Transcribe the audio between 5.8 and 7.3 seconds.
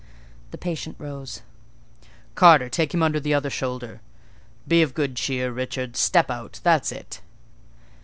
step out—that's it!"